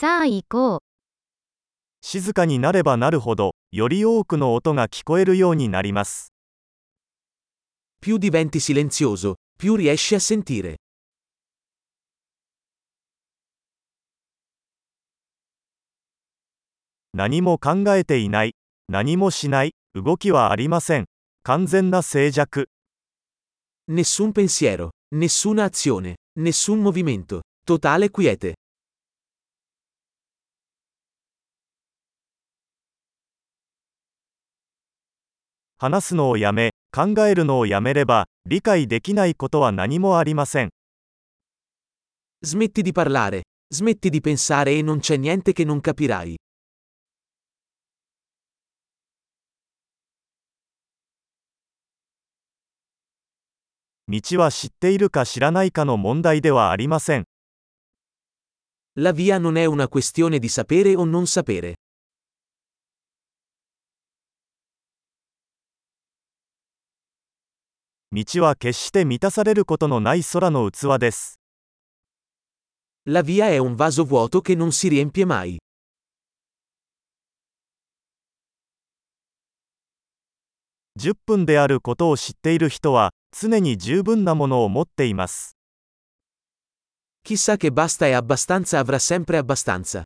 [0.00, 0.80] さあ行こう。
[2.00, 6.32] 静かになればなるほど、より多くの音が聞こえるようになります。
[8.00, 10.76] Più diventi silenzioso, più riesci a sentire.
[17.12, 18.54] 何も考えていない、
[18.88, 21.04] 何もしない、動きはありません。
[21.42, 22.68] 完全な静寂。
[23.86, 28.54] Nessun pensiero, nessuna azione, nessun movimento, totale quiete.
[35.82, 40.68] 話すのをやめ、考えるのをやめれば、理解できないことは何もありません。
[42.44, 46.36] Smetti di parlare, smetti di pensare e non c'è niente che non capirai.
[54.06, 57.24] 道は知っているか知らないかの問題ではありません。
[58.98, 61.79] La via non è una questione di sapere o non sapere.
[68.12, 71.38] 道は決して満たされることのない空の器です。
[73.06, 75.58] La via è un vaso vuoto che non si riempie mai.
[80.98, 85.56] 10分であることを知っている人は、常に十分なものを持っています。
[87.24, 90.02] Chissà che basta e abbastanza avrà sempre abbastanza.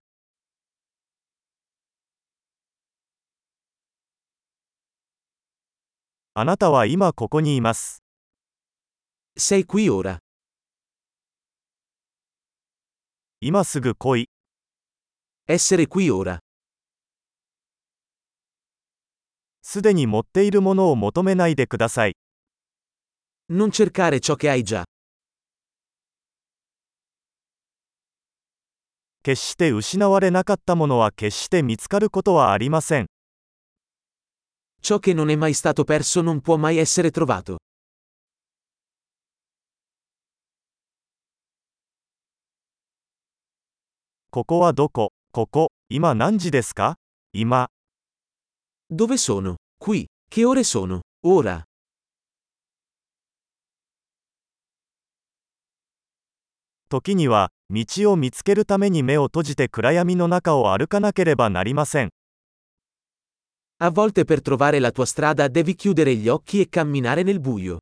[6.37, 8.03] あなたは今ここにいます。
[9.39, 10.19] Sei qui ora?
[13.41, 14.29] 今すぐ来い。
[15.49, 16.41] Essere qui ora?
[19.63, 22.17] すでに持っているものを求めないでください。
[23.49, 24.83] Non cercare ciò che hai già.
[29.23, 33.07] 決して失われなかったものは決して見つかることはありません。
[34.85, 37.57] Ciò che non è mai stato perso non può mai essere trovato.
[44.31, 46.97] ここはどこここ、今何時ですか
[47.33, 47.69] 今、
[48.91, 49.57] Dove sono?
[49.79, 50.05] Qui.
[50.29, 51.01] Che ore sono?
[51.25, 51.65] Ora.
[56.91, 62.11] 時には、道を見つけるために目を閉じて暗闇の中を歩かなければなりません。
[63.84, 67.78] A volte per trovare la tua strada devi chiudere gli occhi e camminare nel buio.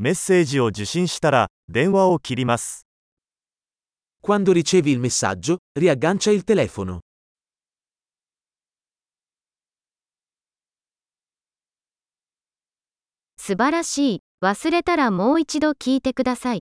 [0.00, 2.86] メッセージを受信したら、電話を切ります。
[4.22, 7.00] Quando ricevi il messaggio, riaggancia il telefono.
[13.36, 14.22] 素晴らしい。
[14.40, 16.60] 忘れたらもう一度聞いてください。